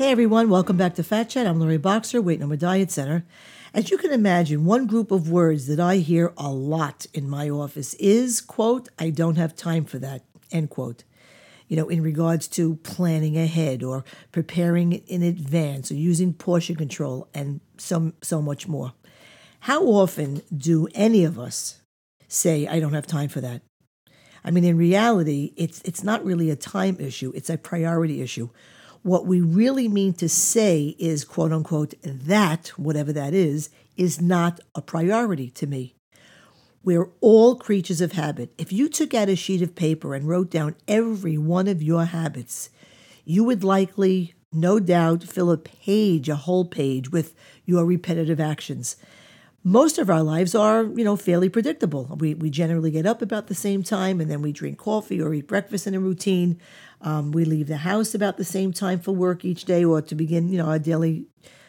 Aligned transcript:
Hey 0.00 0.12
everyone, 0.12 0.48
welcome 0.48 0.78
back 0.78 0.94
to 0.94 1.02
Fat 1.02 1.28
Chat. 1.28 1.46
I'm 1.46 1.60
Lori 1.60 1.76
Boxer, 1.76 2.22
Weight 2.22 2.40
No 2.40 2.46
More 2.46 2.56
Diet 2.56 2.90
Center. 2.90 3.26
As 3.74 3.90
you 3.90 3.98
can 3.98 4.12
imagine, 4.12 4.64
one 4.64 4.86
group 4.86 5.10
of 5.10 5.30
words 5.30 5.66
that 5.66 5.78
I 5.78 5.96
hear 5.96 6.32
a 6.38 6.48
lot 6.50 7.04
in 7.12 7.28
my 7.28 7.50
office 7.50 7.92
is, 7.98 8.40
quote, 8.40 8.88
I 8.98 9.10
don't 9.10 9.36
have 9.36 9.54
time 9.54 9.84
for 9.84 9.98
that, 9.98 10.24
end 10.50 10.70
quote. 10.70 11.04
You 11.68 11.76
know, 11.76 11.90
in 11.90 12.02
regards 12.02 12.48
to 12.48 12.76
planning 12.76 13.36
ahead 13.36 13.82
or 13.82 14.02
preparing 14.32 14.92
in 14.92 15.22
advance 15.22 15.90
or 15.90 15.96
using 15.96 16.32
portion 16.32 16.76
control 16.76 17.28
and 17.34 17.60
so, 17.76 18.12
so 18.22 18.40
much 18.40 18.66
more. 18.66 18.94
How 19.60 19.84
often 19.84 20.40
do 20.56 20.88
any 20.94 21.24
of 21.24 21.38
us 21.38 21.82
say, 22.26 22.66
I 22.66 22.80
don't 22.80 22.94
have 22.94 23.06
time 23.06 23.28
for 23.28 23.42
that? 23.42 23.60
I 24.42 24.50
mean, 24.50 24.64
in 24.64 24.78
reality, 24.78 25.52
it's, 25.58 25.82
it's 25.82 26.02
not 26.02 26.24
really 26.24 26.48
a 26.48 26.56
time 26.56 26.96
issue, 26.98 27.32
it's 27.34 27.50
a 27.50 27.58
priority 27.58 28.22
issue. 28.22 28.48
What 29.02 29.26
we 29.26 29.40
really 29.40 29.88
mean 29.88 30.12
to 30.14 30.28
say 30.28 30.94
is, 30.98 31.24
quote 31.24 31.52
unquote, 31.52 31.94
that, 32.02 32.68
whatever 32.76 33.12
that 33.12 33.32
is, 33.32 33.70
is 33.96 34.20
not 34.20 34.60
a 34.74 34.82
priority 34.82 35.50
to 35.50 35.66
me. 35.66 35.94
We're 36.82 37.10
all 37.20 37.56
creatures 37.56 38.00
of 38.00 38.12
habit. 38.12 38.52
If 38.58 38.72
you 38.72 38.88
took 38.88 39.14
out 39.14 39.28
a 39.28 39.36
sheet 39.36 39.62
of 39.62 39.74
paper 39.74 40.14
and 40.14 40.28
wrote 40.28 40.50
down 40.50 40.76
every 40.88 41.38
one 41.38 41.68
of 41.68 41.82
your 41.82 42.06
habits, 42.06 42.70
you 43.24 43.44
would 43.44 43.64
likely, 43.64 44.34
no 44.52 44.78
doubt, 44.78 45.24
fill 45.24 45.50
a 45.50 45.58
page, 45.58 46.28
a 46.28 46.36
whole 46.36 46.64
page, 46.64 47.10
with 47.10 47.34
your 47.64 47.84
repetitive 47.84 48.40
actions. 48.40 48.96
Most 49.62 49.98
of 49.98 50.08
our 50.08 50.22
lives 50.22 50.54
are, 50.54 50.84
you 50.84 51.04
know, 51.04 51.16
fairly 51.16 51.50
predictable. 51.50 52.16
We, 52.18 52.32
we 52.32 52.48
generally 52.48 52.90
get 52.90 53.04
up 53.04 53.20
about 53.20 53.48
the 53.48 53.54
same 53.54 53.82
time 53.82 54.18
and 54.18 54.30
then 54.30 54.40
we 54.40 54.52
drink 54.52 54.78
coffee 54.78 55.20
or 55.20 55.34
eat 55.34 55.46
breakfast 55.46 55.86
in 55.86 55.94
a 55.94 56.00
routine. 56.00 56.58
Um, 57.02 57.30
we 57.30 57.44
leave 57.44 57.66
the 57.66 57.78
house 57.78 58.14
about 58.14 58.38
the 58.38 58.44
same 58.44 58.72
time 58.72 59.00
for 59.00 59.12
work 59.12 59.44
each 59.44 59.66
day 59.66 59.84
or 59.84 60.00
to 60.00 60.14
begin, 60.14 60.48
you 60.48 60.56
know, 60.56 60.66
our 60.66 60.78
daily 60.78 61.26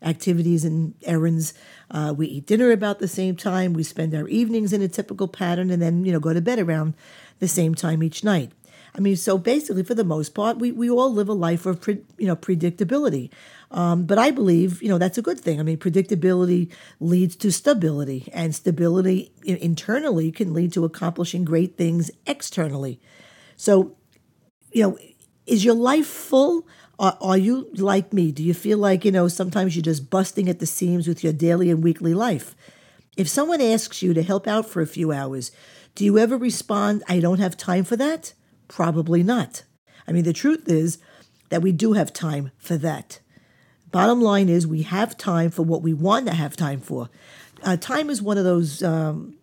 activities 0.00 0.64
and 0.64 0.94
errands. 1.02 1.54
Uh, 1.90 2.14
we 2.16 2.28
eat 2.28 2.46
dinner 2.46 2.70
about 2.70 3.00
the 3.00 3.08
same 3.08 3.34
time. 3.34 3.72
We 3.72 3.82
spend 3.82 4.14
our 4.14 4.28
evenings 4.28 4.72
in 4.72 4.80
a 4.80 4.88
typical 4.88 5.26
pattern 5.26 5.70
and 5.70 5.82
then, 5.82 6.04
you 6.04 6.12
know, 6.12 6.20
go 6.20 6.32
to 6.32 6.40
bed 6.40 6.60
around 6.60 6.94
the 7.40 7.48
same 7.48 7.74
time 7.74 8.02
each 8.04 8.22
night. 8.22 8.52
I 8.94 9.00
mean, 9.00 9.16
so 9.16 9.38
basically, 9.38 9.84
for 9.84 9.94
the 9.94 10.04
most 10.04 10.34
part, 10.34 10.58
we, 10.58 10.70
we 10.70 10.90
all 10.90 11.12
live 11.12 11.28
a 11.28 11.32
life 11.32 11.64
of, 11.64 11.80
pre, 11.80 12.00
you 12.18 12.26
know, 12.26 12.36
predictability. 12.36 13.30
Um, 13.70 14.04
but 14.04 14.18
I 14.18 14.30
believe, 14.30 14.82
you 14.82 14.88
know, 14.90 14.98
that's 14.98 15.16
a 15.16 15.22
good 15.22 15.40
thing. 15.40 15.58
I 15.58 15.62
mean, 15.62 15.78
predictability 15.78 16.70
leads 17.00 17.34
to 17.36 17.50
stability, 17.50 18.28
and 18.34 18.54
stability 18.54 19.32
internally 19.44 20.30
can 20.30 20.52
lead 20.52 20.74
to 20.74 20.84
accomplishing 20.84 21.44
great 21.44 21.78
things 21.78 22.10
externally. 22.26 23.00
So, 23.56 23.96
you 24.72 24.82
know, 24.82 24.98
is 25.46 25.64
your 25.64 25.74
life 25.74 26.06
full? 26.06 26.66
Are, 26.98 27.16
are 27.22 27.38
you 27.38 27.70
like 27.74 28.12
me? 28.12 28.30
Do 28.30 28.42
you 28.42 28.52
feel 28.52 28.76
like, 28.76 29.06
you 29.06 29.10
know, 29.10 29.26
sometimes 29.26 29.74
you're 29.74 29.82
just 29.82 30.10
busting 30.10 30.50
at 30.50 30.58
the 30.58 30.66
seams 30.66 31.08
with 31.08 31.24
your 31.24 31.32
daily 31.32 31.70
and 31.70 31.82
weekly 31.82 32.12
life? 32.12 32.54
If 33.16 33.28
someone 33.28 33.60
asks 33.62 34.02
you 34.02 34.12
to 34.14 34.22
help 34.22 34.46
out 34.46 34.68
for 34.68 34.82
a 34.82 34.86
few 34.86 35.12
hours, 35.12 35.50
do 35.94 36.04
you 36.04 36.18
ever 36.18 36.36
respond, 36.36 37.02
I 37.08 37.20
don't 37.20 37.40
have 37.40 37.56
time 37.56 37.84
for 37.84 37.96
that? 37.96 38.34
Probably 38.72 39.22
not. 39.22 39.64
I 40.08 40.12
mean, 40.12 40.24
the 40.24 40.32
truth 40.32 40.66
is 40.66 40.96
that 41.50 41.60
we 41.60 41.72
do 41.72 41.92
have 41.92 42.10
time 42.10 42.52
for 42.56 42.78
that. 42.78 43.20
Bottom 43.90 44.22
line 44.22 44.48
is, 44.48 44.66
we 44.66 44.80
have 44.80 45.18
time 45.18 45.50
for 45.50 45.60
what 45.60 45.82
we 45.82 45.92
want 45.92 46.26
to 46.26 46.32
have 46.32 46.56
time 46.56 46.80
for. 46.80 47.10
Uh, 47.62 47.76
time 47.76 48.08
is 48.08 48.22
one 48.22 48.38
of 48.38 48.44
those 48.44 48.82
um, 48.82 49.36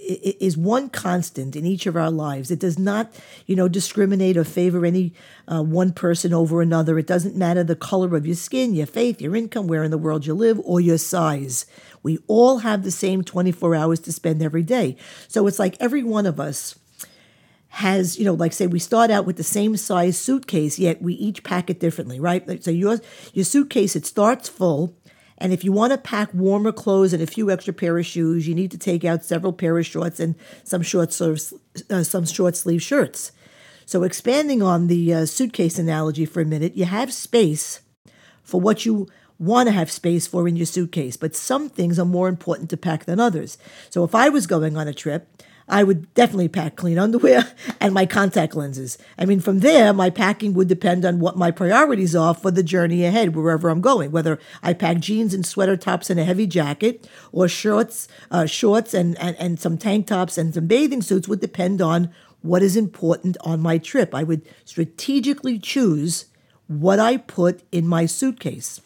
is 0.00 0.56
one 0.56 0.88
constant 0.88 1.54
in 1.56 1.66
each 1.66 1.84
of 1.84 1.94
our 1.94 2.10
lives. 2.10 2.50
It 2.50 2.58
does 2.58 2.78
not, 2.78 3.12
you 3.44 3.54
know, 3.54 3.68
discriminate 3.68 4.38
or 4.38 4.44
favor 4.44 4.86
any 4.86 5.12
uh, 5.46 5.62
one 5.62 5.92
person 5.92 6.32
over 6.32 6.62
another. 6.62 6.98
It 6.98 7.06
doesn't 7.06 7.36
matter 7.36 7.64
the 7.64 7.76
color 7.76 8.16
of 8.16 8.24
your 8.24 8.34
skin, 8.34 8.74
your 8.74 8.86
faith, 8.86 9.20
your 9.20 9.36
income, 9.36 9.66
where 9.66 9.84
in 9.84 9.90
the 9.90 9.98
world 9.98 10.24
you 10.24 10.32
live, 10.32 10.58
or 10.64 10.80
your 10.80 10.96
size. 10.96 11.66
We 12.02 12.18
all 12.28 12.58
have 12.58 12.82
the 12.82 12.90
same 12.90 13.24
24 13.24 13.74
hours 13.74 14.00
to 14.00 14.12
spend 14.12 14.42
every 14.42 14.62
day. 14.62 14.96
So 15.28 15.46
it's 15.46 15.58
like 15.58 15.76
every 15.80 16.02
one 16.02 16.24
of 16.24 16.40
us 16.40 16.78
has, 17.74 18.18
you 18.18 18.24
know, 18.24 18.34
like 18.34 18.52
say 18.52 18.66
we 18.66 18.78
start 18.78 19.10
out 19.10 19.26
with 19.26 19.36
the 19.36 19.44
same 19.44 19.76
size 19.76 20.16
suitcase, 20.18 20.78
yet 20.78 21.02
we 21.02 21.14
each 21.14 21.42
pack 21.42 21.70
it 21.70 21.80
differently, 21.80 22.20
right? 22.20 22.62
So 22.62 22.70
your 22.70 23.00
your 23.32 23.44
suitcase 23.44 23.96
it 23.96 24.06
starts 24.06 24.48
full 24.48 24.96
and 25.38 25.52
if 25.52 25.64
you 25.64 25.72
want 25.72 25.92
to 25.92 25.98
pack 25.98 26.32
warmer 26.32 26.72
clothes 26.72 27.12
and 27.12 27.22
a 27.22 27.26
few 27.26 27.50
extra 27.50 27.74
pair 27.74 27.98
of 27.98 28.06
shoes, 28.06 28.46
you 28.46 28.54
need 28.54 28.70
to 28.70 28.78
take 28.78 29.04
out 29.04 29.24
several 29.24 29.52
pair 29.52 29.76
of 29.76 29.86
shorts 29.86 30.20
and 30.20 30.36
some 30.62 30.82
short 30.82 31.20
uh, 31.20 32.04
some 32.04 32.24
short 32.24 32.56
sleeve 32.56 32.82
shirts. 32.82 33.32
So 33.86 34.02
expanding 34.04 34.62
on 34.62 34.86
the 34.86 35.12
uh, 35.12 35.26
suitcase 35.26 35.78
analogy 35.78 36.24
for 36.24 36.40
a 36.40 36.46
minute, 36.46 36.76
you 36.76 36.84
have 36.84 37.12
space 37.12 37.80
for 38.42 38.60
what 38.60 38.86
you 38.86 39.08
want 39.38 39.66
to 39.66 39.72
have 39.72 39.90
space 39.90 40.26
for 40.26 40.46
in 40.46 40.56
your 40.56 40.66
suitcase, 40.66 41.16
but 41.16 41.34
some 41.34 41.68
things 41.68 41.98
are 41.98 42.06
more 42.06 42.28
important 42.28 42.70
to 42.70 42.76
pack 42.76 43.04
than 43.04 43.18
others. 43.18 43.58
So 43.90 44.04
if 44.04 44.14
I 44.14 44.28
was 44.28 44.46
going 44.46 44.76
on 44.76 44.88
a 44.88 44.94
trip, 44.94 45.28
I 45.68 45.82
would 45.82 46.12
definitely 46.14 46.48
pack 46.48 46.76
clean 46.76 46.98
underwear 46.98 47.54
and 47.80 47.94
my 47.94 48.06
contact 48.06 48.54
lenses. 48.54 48.98
I 49.18 49.24
mean, 49.24 49.40
from 49.40 49.60
there, 49.60 49.92
my 49.92 50.10
packing 50.10 50.54
would 50.54 50.68
depend 50.68 51.04
on 51.04 51.20
what 51.20 51.36
my 51.36 51.50
priorities 51.50 52.14
are 52.14 52.34
for 52.34 52.50
the 52.50 52.62
journey 52.62 53.04
ahead, 53.04 53.34
wherever 53.34 53.68
I'm 53.68 53.80
going. 53.80 54.10
Whether 54.10 54.38
I 54.62 54.74
pack 54.74 54.98
jeans 54.98 55.32
and 55.32 55.44
sweater 55.46 55.76
tops 55.76 56.10
and 56.10 56.20
a 56.20 56.24
heavy 56.24 56.46
jacket, 56.46 57.08
or 57.32 57.48
shorts, 57.48 58.08
uh, 58.30 58.46
shorts 58.46 58.92
and, 58.92 59.18
and, 59.18 59.36
and 59.38 59.58
some 59.58 59.78
tank 59.78 60.06
tops 60.06 60.36
and 60.36 60.54
some 60.54 60.66
bathing 60.66 61.02
suits 61.02 61.28
would 61.28 61.40
depend 61.40 61.80
on 61.80 62.12
what 62.42 62.62
is 62.62 62.76
important 62.76 63.38
on 63.40 63.60
my 63.60 63.78
trip. 63.78 64.14
I 64.14 64.22
would 64.22 64.42
strategically 64.66 65.58
choose 65.58 66.26
what 66.66 66.98
I 66.98 67.16
put 67.16 67.62
in 67.72 67.86
my 67.86 68.04
suitcase. 68.04 68.80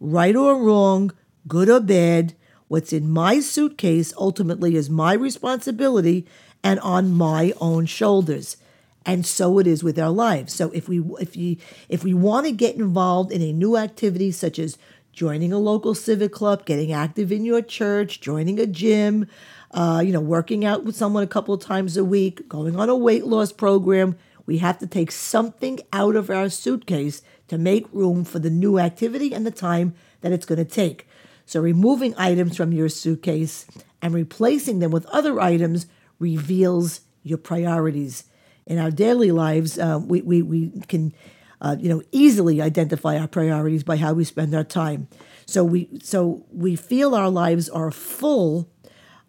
Right 0.00 0.34
or 0.34 0.62
wrong, 0.62 1.12
good 1.46 1.68
or 1.68 1.80
bad, 1.80 2.34
What's 2.68 2.92
in 2.92 3.10
my 3.10 3.40
suitcase 3.40 4.12
ultimately 4.16 4.76
is 4.76 4.90
my 4.90 5.12
responsibility 5.12 6.26
and 6.64 6.80
on 6.80 7.12
my 7.12 7.52
own 7.60 7.86
shoulders. 7.86 8.56
And 9.04 9.24
so 9.24 9.60
it 9.60 9.68
is 9.68 9.84
with 9.84 9.98
our 10.00 10.10
lives. 10.10 10.52
So 10.52 10.70
if 10.72 10.88
we 10.88 11.00
if 11.20 11.36
you 11.36 11.56
if 11.88 12.02
we 12.02 12.12
want 12.12 12.46
to 12.46 12.52
get 12.52 12.74
involved 12.74 13.30
in 13.30 13.40
a 13.40 13.52
new 13.52 13.76
activity 13.76 14.32
such 14.32 14.58
as 14.58 14.76
joining 15.12 15.52
a 15.52 15.58
local 15.58 15.94
civic 15.94 16.32
club, 16.32 16.66
getting 16.66 16.92
active 16.92 17.30
in 17.30 17.44
your 17.44 17.62
church, 17.62 18.20
joining 18.20 18.58
a 18.58 18.66
gym, 18.66 19.28
uh, 19.70 20.02
you 20.04 20.12
know, 20.12 20.20
working 20.20 20.64
out 20.64 20.84
with 20.84 20.96
someone 20.96 21.22
a 21.22 21.28
couple 21.28 21.54
of 21.54 21.60
times 21.60 21.96
a 21.96 22.04
week, 22.04 22.48
going 22.48 22.78
on 22.78 22.88
a 22.88 22.96
weight 22.96 23.26
loss 23.26 23.52
program, 23.52 24.16
we 24.44 24.58
have 24.58 24.78
to 24.78 24.86
take 24.86 25.12
something 25.12 25.78
out 25.92 26.16
of 26.16 26.28
our 26.28 26.48
suitcase 26.48 27.22
to 27.48 27.58
make 27.58 27.86
room 27.92 28.24
for 28.24 28.40
the 28.40 28.50
new 28.50 28.78
activity 28.78 29.32
and 29.32 29.46
the 29.46 29.50
time 29.50 29.94
that 30.20 30.32
it's 30.32 30.46
going 30.46 30.58
to 30.58 30.64
take. 30.64 31.06
So, 31.46 31.60
removing 31.60 32.14
items 32.18 32.56
from 32.56 32.72
your 32.72 32.88
suitcase 32.88 33.66
and 34.02 34.12
replacing 34.12 34.80
them 34.80 34.90
with 34.90 35.06
other 35.06 35.40
items 35.40 35.86
reveals 36.18 37.00
your 37.22 37.38
priorities. 37.38 38.24
In 38.66 38.78
our 38.78 38.90
daily 38.90 39.30
lives, 39.30 39.78
uh, 39.78 40.00
we, 40.02 40.22
we, 40.22 40.42
we 40.42 40.72
can 40.88 41.14
uh, 41.60 41.76
you 41.78 41.88
know, 41.88 42.02
easily 42.12 42.60
identify 42.60 43.18
our 43.18 43.28
priorities 43.28 43.82
by 43.82 43.96
how 43.96 44.12
we 44.12 44.24
spend 44.24 44.54
our 44.54 44.64
time. 44.64 45.08
So 45.46 45.64
we, 45.64 45.88
so 46.02 46.44
we 46.52 46.76
feel 46.76 47.14
our 47.14 47.30
lives 47.30 47.68
are 47.68 47.90
full, 47.90 48.68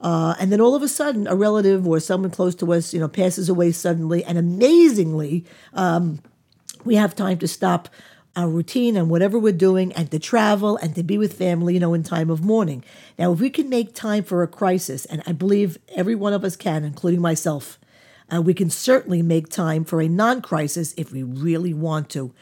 uh, 0.02 0.36
and 0.40 0.52
then 0.52 0.62
all 0.62 0.76
of 0.76 0.84
a 0.84 0.88
sudden, 0.88 1.28
a 1.28 1.36
relative 1.36 1.88
or 1.88 2.00
someone 2.00 2.32
close 2.32 2.56
to 2.56 2.74
us, 2.74 2.94
you 2.94 3.00
know, 3.00 3.08
passes 3.08 3.50
away 3.50 3.72
suddenly, 3.72 4.24
and 4.24 4.38
amazingly, 4.38 5.46
um, 5.74 6.20
we 6.84 6.96
have 6.96 7.16
time 7.16 7.38
to 7.40 7.48
stop 7.48 7.90
our 8.38 8.48
routine 8.48 8.95
and 8.95 9.10
whatever 9.10 9.39
we're 9.39 9.51
doing 9.51 9.92
and 9.94 10.12
to 10.12 10.19
travel 10.19 10.78
and 10.78 10.94
to 10.94 11.01
be 11.01 11.18
with 11.18 11.34
family, 11.34 11.74
you 11.74 11.80
know, 11.80 11.95
in 11.95 12.04
time 12.04 12.30
of 12.30 12.44
mourning. 12.44 12.86
Now, 13.18 13.34
if 13.34 13.39
we 13.39 13.50
can 13.50 13.68
make 13.68 13.95
time 13.95 14.24
for 14.24 14.44
a 14.44 14.48
crisis, 14.48 15.06
and 15.06 15.24
I 15.25 15.31
believe 15.31 15.80
every 15.95 16.13
one 16.13 16.34
of 16.34 16.44
us 16.44 16.56
can, 16.56 16.84
including 16.84 17.19
myself, 17.19 17.80
uh, 18.31 18.39
we 18.42 18.54
can 18.54 18.69
certainly 18.69 19.24
make 19.24 19.50
time 19.50 19.84
for 19.84 20.01
a 20.01 20.07
non 20.07 20.42
crisis 20.42 20.94
if 20.98 21.12
we 21.12 21.24
really 21.24 21.74
want 21.74 22.10
to. 22.12 22.34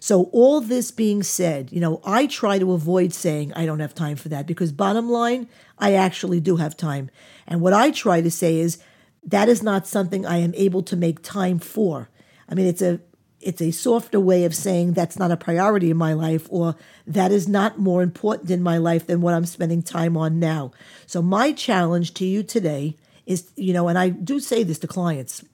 So, 0.00 0.24
all 0.32 0.60
this 0.60 0.90
being 0.90 1.22
said, 1.22 1.70
you 1.70 1.80
know, 1.80 2.00
I 2.04 2.26
try 2.26 2.58
to 2.58 2.72
avoid 2.72 3.12
saying 3.12 3.52
I 3.52 3.66
don't 3.66 3.80
have 3.80 3.94
time 3.94 4.16
for 4.16 4.30
that 4.30 4.46
because, 4.46 4.72
bottom 4.72 5.10
line, 5.10 5.48
I 5.78 5.92
actually 5.94 6.40
do 6.40 6.56
have 6.56 6.76
time. 6.76 7.10
And 7.46 7.60
what 7.60 7.72
I 7.72 7.90
try 7.90 8.20
to 8.20 8.30
say 8.30 8.58
is 8.58 8.78
that 9.24 9.48
is 9.48 9.62
not 9.62 9.86
something 9.86 10.24
I 10.24 10.38
am 10.38 10.54
able 10.54 10.82
to 10.84 10.96
make 10.96 11.22
time 11.22 11.58
for. 11.58 12.08
I 12.48 12.54
mean, 12.54 12.66
it's 12.66 12.82
a 12.82 13.00
it's 13.42 13.60
a 13.60 13.70
softer 13.70 14.20
way 14.20 14.44
of 14.44 14.54
saying 14.54 14.92
that's 14.92 15.18
not 15.18 15.30
a 15.30 15.36
priority 15.36 15.90
in 15.90 15.96
my 15.96 16.12
life 16.12 16.46
or 16.50 16.76
that 17.06 17.32
is 17.32 17.48
not 17.48 17.78
more 17.78 18.02
important 18.02 18.50
in 18.50 18.62
my 18.62 18.78
life 18.78 19.06
than 19.06 19.20
what 19.20 19.34
I'm 19.34 19.46
spending 19.46 19.82
time 19.82 20.16
on 20.16 20.38
now. 20.38 20.72
So 21.06 21.20
my 21.20 21.52
challenge 21.52 22.14
to 22.14 22.24
you 22.24 22.42
today 22.42 22.96
is, 23.26 23.50
you 23.56 23.72
know, 23.72 23.88
and 23.88 23.98
I 23.98 24.10
do 24.10 24.40
say 24.40 24.62
this 24.62 24.78
to 24.80 24.86
clients, 24.86 25.44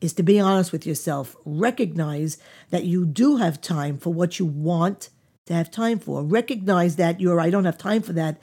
is 0.00 0.12
to 0.14 0.22
be 0.22 0.38
honest 0.38 0.72
with 0.72 0.86
yourself. 0.86 1.36
Recognize 1.44 2.38
that 2.70 2.84
you 2.84 3.06
do 3.06 3.36
have 3.36 3.60
time 3.60 3.98
for 3.98 4.12
what 4.12 4.38
you 4.38 4.46
want 4.46 5.10
to 5.46 5.54
have 5.54 5.70
time 5.70 5.98
for. 5.98 6.22
Recognize 6.22 6.96
that 6.96 7.20
your 7.20 7.40
I 7.40 7.50
don't 7.50 7.64
have 7.64 7.78
time 7.78 8.02
for 8.02 8.12
that 8.14 8.38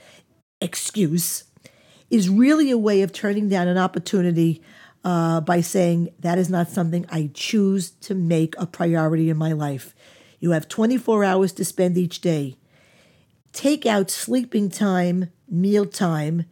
excuse 0.61 1.43
is 2.09 2.29
really 2.29 2.71
a 2.71 2.77
way 2.77 3.01
of 3.01 3.11
turning 3.11 3.49
down 3.49 3.67
an 3.67 3.77
opportunity 3.77 4.61
uh, 5.05 5.39
by 5.39 5.61
saying 5.61 6.09
that 6.19 6.39
is 6.39 6.49
not 6.49 6.67
something 6.67 7.05
I 7.09 7.29
choose 7.33 7.91
to 7.91 8.15
make 8.15 8.55
a 8.57 8.65
priority 8.65 9.29
in 9.29 9.37
my 9.37 9.53
life. 9.53 9.93
You 10.39 10.51
have 10.51 10.67
24 10.67 11.23
hours 11.23 11.53
to 11.53 11.63
spend 11.63 11.95
each 11.97 12.21
day. 12.21 12.57
Take 13.53 13.85
out 13.85 14.09
sleeping 14.09 14.69
time, 14.69 15.29
meal 15.47 15.85
time, 15.85 16.45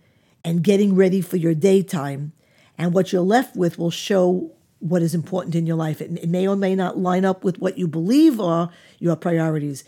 and 0.46 0.64
getting 0.64 0.96
ready 0.96 1.20
for 1.20 1.36
your 1.38 1.56
daytime. 1.56 2.32
And 2.78 2.94
what 2.94 3.12
you're 3.12 3.24
left 3.24 3.56
with 3.56 3.80
will 3.80 3.92
show 3.92 4.52
what 4.80 5.02
is 5.02 5.16
important 5.16 5.56
in 5.56 5.66
your 5.66 5.76
life. 5.76 6.00
It, 6.00 6.12
it 6.20 6.30
may 6.30 6.48
or 6.48 6.56
may 6.56 6.76
not 6.76 6.98
line 6.98 7.26
up 7.26 7.44
with 7.44 7.58
what 7.58 7.78
you 7.78 7.88
believe 7.88 8.40
are 8.40 8.70
your 9.00 9.16
priorities. 9.16 9.84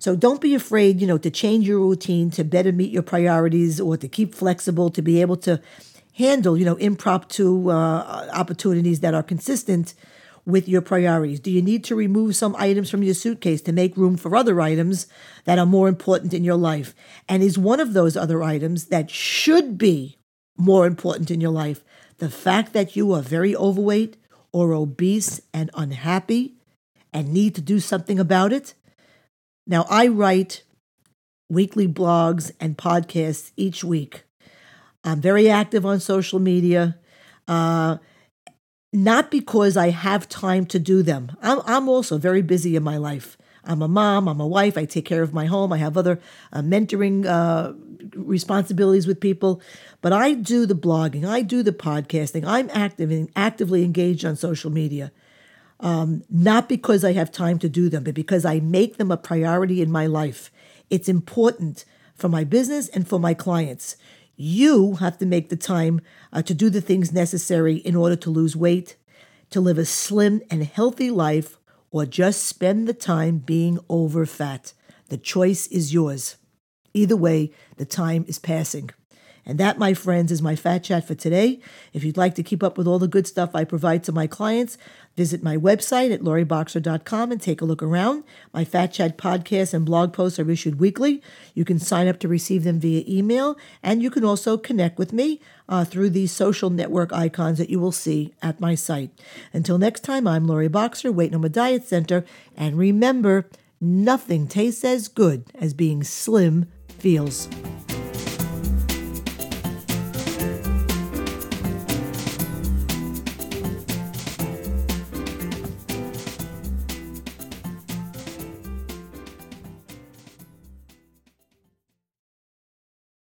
So 0.00 0.16
don't 0.16 0.40
be 0.40 0.54
afraid, 0.54 1.00
you 1.00 1.06
know, 1.06 1.18
to 1.18 1.30
change 1.30 1.68
your 1.68 1.80
routine 1.80 2.30
to 2.32 2.44
better 2.44 2.72
meet 2.72 2.90
your 2.90 3.02
priorities 3.02 3.80
or 3.80 3.96
to 3.96 4.08
keep 4.08 4.34
flexible 4.34 4.90
to 4.90 5.02
be 5.02 5.20
able 5.20 5.36
to 5.38 5.60
handle, 6.18 6.58
you 6.58 6.64
know, 6.64 6.76
impromptu 6.76 7.70
uh, 7.70 8.28
opportunities 8.32 9.00
that 9.00 9.14
are 9.14 9.22
consistent 9.22 9.94
with 10.44 10.68
your 10.68 10.80
priorities? 10.80 11.38
Do 11.38 11.50
you 11.50 11.62
need 11.62 11.84
to 11.84 11.94
remove 11.94 12.34
some 12.34 12.56
items 12.58 12.90
from 12.90 13.04
your 13.04 13.14
suitcase 13.14 13.62
to 13.62 13.72
make 13.72 13.96
room 13.96 14.16
for 14.16 14.34
other 14.34 14.60
items 14.60 15.06
that 15.44 15.58
are 15.58 15.66
more 15.66 15.88
important 15.88 16.34
in 16.34 16.42
your 16.42 16.56
life? 16.56 16.94
And 17.28 17.42
is 17.42 17.56
one 17.56 17.78
of 17.78 17.92
those 17.92 18.16
other 18.16 18.42
items 18.42 18.86
that 18.86 19.10
should 19.10 19.78
be 19.78 20.18
more 20.56 20.86
important 20.86 21.30
in 21.30 21.40
your 21.40 21.52
life 21.52 21.84
the 22.18 22.28
fact 22.28 22.72
that 22.72 22.96
you 22.96 23.12
are 23.12 23.22
very 23.22 23.54
overweight 23.54 24.16
or 24.50 24.72
obese 24.72 25.40
and 25.54 25.70
unhappy 25.74 26.54
and 27.12 27.32
need 27.32 27.54
to 27.54 27.60
do 27.60 27.78
something 27.78 28.18
about 28.18 28.52
it? 28.52 28.74
Now, 29.68 29.86
I 29.88 30.08
write 30.08 30.64
weekly 31.48 31.86
blogs 31.86 32.50
and 32.58 32.76
podcasts 32.76 33.52
each 33.56 33.84
week. 33.84 34.24
I'm 35.04 35.20
very 35.20 35.48
active 35.48 35.86
on 35.86 36.00
social 36.00 36.38
media. 36.38 36.98
Uh, 37.46 37.98
not 38.92 39.30
because 39.30 39.76
I 39.76 39.90
have 39.90 40.28
time 40.28 40.66
to 40.66 40.78
do 40.78 41.02
them. 41.02 41.36
I'm, 41.42 41.60
I'm 41.66 41.88
also 41.88 42.18
very 42.18 42.42
busy 42.42 42.74
in 42.76 42.82
my 42.82 42.96
life. 42.96 43.36
I'm 43.64 43.82
a 43.82 43.88
mom, 43.88 44.28
I'm 44.28 44.40
a 44.40 44.46
wife, 44.46 44.78
I 44.78 44.86
take 44.86 45.04
care 45.04 45.22
of 45.22 45.34
my 45.34 45.44
home, 45.44 45.72
I 45.74 45.76
have 45.78 45.98
other 45.98 46.20
uh, 46.52 46.60
mentoring 46.60 47.26
uh, 47.26 47.74
responsibilities 48.14 49.06
with 49.06 49.20
people. 49.20 49.60
But 50.00 50.14
I 50.14 50.32
do 50.32 50.64
the 50.64 50.74
blogging, 50.74 51.26
I 51.26 51.42
do 51.42 51.62
the 51.62 51.72
podcasting, 51.72 52.44
I'm 52.46 52.70
active 52.72 53.10
and 53.10 53.28
actively 53.36 53.84
engaged 53.84 54.24
on 54.24 54.36
social 54.36 54.70
media. 54.70 55.12
Um, 55.80 56.24
not 56.30 56.68
because 56.68 57.04
I 57.04 57.12
have 57.12 57.30
time 57.30 57.58
to 57.60 57.68
do 57.68 57.88
them, 57.88 58.04
but 58.04 58.14
because 58.14 58.44
I 58.44 58.58
make 58.58 58.96
them 58.96 59.12
a 59.12 59.16
priority 59.16 59.82
in 59.82 59.92
my 59.92 60.06
life. 60.06 60.50
It's 60.88 61.08
important 61.08 61.84
for 62.14 62.28
my 62.28 62.44
business 62.44 62.88
and 62.88 63.06
for 63.06 63.20
my 63.20 63.34
clients. 63.34 63.96
You 64.40 64.94
have 64.94 65.18
to 65.18 65.26
make 65.26 65.48
the 65.48 65.56
time 65.56 66.00
uh, 66.32 66.42
to 66.42 66.54
do 66.54 66.70
the 66.70 66.80
things 66.80 67.12
necessary 67.12 67.78
in 67.78 67.96
order 67.96 68.14
to 68.14 68.30
lose 68.30 68.54
weight, 68.54 68.94
to 69.50 69.60
live 69.60 69.78
a 69.78 69.84
slim 69.84 70.42
and 70.48 70.62
healthy 70.62 71.10
life, 71.10 71.58
or 71.90 72.06
just 72.06 72.44
spend 72.44 72.86
the 72.86 72.94
time 72.94 73.38
being 73.38 73.80
over 73.88 74.24
fat. 74.26 74.74
The 75.08 75.16
choice 75.16 75.66
is 75.66 75.92
yours. 75.92 76.36
Either 76.94 77.16
way, 77.16 77.50
the 77.78 77.84
time 77.84 78.24
is 78.28 78.38
passing. 78.38 78.90
And 79.48 79.58
that, 79.58 79.78
my 79.78 79.94
friends, 79.94 80.30
is 80.30 80.42
my 80.42 80.54
Fat 80.54 80.84
Chat 80.84 81.08
for 81.08 81.14
today. 81.14 81.58
If 81.94 82.04
you'd 82.04 82.18
like 82.18 82.34
to 82.34 82.42
keep 82.42 82.62
up 82.62 82.76
with 82.76 82.86
all 82.86 82.98
the 82.98 83.08
good 83.08 83.26
stuff 83.26 83.54
I 83.54 83.64
provide 83.64 84.04
to 84.04 84.12
my 84.12 84.26
clients, 84.26 84.76
visit 85.16 85.42
my 85.42 85.56
website 85.56 86.12
at 86.12 86.20
loriboxer.com 86.20 87.32
and 87.32 87.40
take 87.40 87.62
a 87.62 87.64
look 87.64 87.82
around. 87.82 88.24
My 88.52 88.66
Fat 88.66 88.88
Chat 88.92 89.16
podcast 89.16 89.72
and 89.72 89.86
blog 89.86 90.12
posts 90.12 90.38
are 90.38 90.50
issued 90.50 90.78
weekly. 90.78 91.22
You 91.54 91.64
can 91.64 91.78
sign 91.78 92.08
up 92.08 92.20
to 92.20 92.28
receive 92.28 92.62
them 92.62 92.78
via 92.78 93.02
email, 93.08 93.56
and 93.82 94.02
you 94.02 94.10
can 94.10 94.22
also 94.22 94.58
connect 94.58 94.98
with 94.98 95.14
me 95.14 95.40
uh, 95.66 95.86
through 95.86 96.10
the 96.10 96.26
social 96.26 96.68
network 96.68 97.10
icons 97.10 97.56
that 97.56 97.70
you 97.70 97.80
will 97.80 97.90
see 97.90 98.34
at 98.42 98.60
my 98.60 98.74
site. 98.74 99.10
Until 99.54 99.78
next 99.78 100.00
time, 100.00 100.26
I'm 100.26 100.46
Lori 100.46 100.68
Boxer, 100.68 101.10
Weight 101.10 101.32
No 101.32 101.38
More 101.38 101.48
Diet 101.48 101.88
Center, 101.88 102.26
and 102.54 102.76
remember, 102.76 103.48
nothing 103.80 104.46
tastes 104.46 104.84
as 104.84 105.08
good 105.08 105.46
as 105.54 105.72
being 105.72 106.04
slim 106.04 106.66
feels. 106.98 107.48